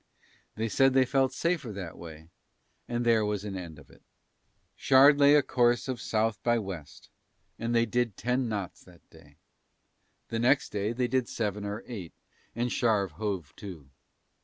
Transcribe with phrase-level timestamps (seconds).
[0.55, 2.29] They said they felt safer that way
[2.87, 4.01] and there was an end of it.
[4.75, 7.11] Shard lay a course of South by West
[7.59, 9.35] and they did ten knots that day,
[10.29, 12.13] the next day they did seven or eight
[12.55, 13.91] and Shard hove to.